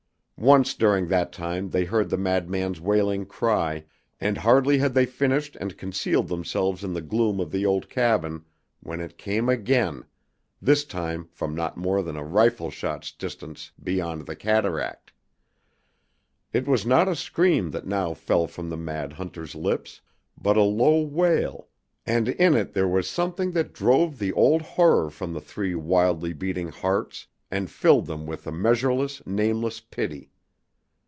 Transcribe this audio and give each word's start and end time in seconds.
Once 0.41 0.73
during 0.73 1.07
that 1.07 1.31
time 1.31 1.69
they 1.69 1.85
heard 1.85 2.09
the 2.09 2.17
madman's 2.17 2.81
wailing 2.81 3.23
cry, 3.27 3.85
and 4.19 4.39
hardly 4.39 4.79
had 4.79 4.91
they 4.95 5.05
finished 5.05 5.55
and 5.61 5.77
concealed 5.77 6.27
themselves 6.29 6.83
in 6.83 6.93
the 6.93 6.99
gloom 7.01 7.39
of 7.39 7.51
the 7.51 7.63
old 7.63 7.87
cabin 7.87 8.43
when 8.79 8.99
it 8.99 9.19
came 9.19 9.47
again, 9.47 10.03
this 10.59 10.83
time 10.83 11.29
from 11.31 11.53
not 11.53 11.77
more 11.77 12.01
than 12.01 12.15
a 12.15 12.23
rifle 12.23 12.71
shot's 12.71 13.11
distance 13.11 13.71
beyond 13.83 14.25
the 14.25 14.35
cataract. 14.35 15.13
It 16.51 16.67
was 16.67 16.87
not 16.87 17.07
a 17.07 17.15
scream 17.15 17.69
that 17.69 17.85
now 17.85 18.15
fell 18.15 18.47
from 18.47 18.67
the 18.71 18.77
mad 18.77 19.13
hunter's 19.13 19.53
lips, 19.53 20.01
but 20.41 20.57
a 20.57 20.63
low 20.63 21.01
wail 21.03 21.67
and 22.03 22.27
in 22.29 22.55
it 22.55 22.73
there 22.73 22.87
was 22.87 23.07
something 23.07 23.51
that 23.51 23.73
drove 23.73 24.17
the 24.17 24.33
old 24.33 24.63
horror 24.63 25.11
from 25.11 25.33
the 25.33 25.39
three 25.41 25.75
wildly 25.75 26.33
beating 26.33 26.69
hearts 26.69 27.27
and 27.51 27.69
filled 27.69 28.05
them 28.07 28.25
with 28.25 28.47
a 28.47 28.51
measureless, 28.51 29.21
nameless 29.27 29.79
pity. 29.81 30.29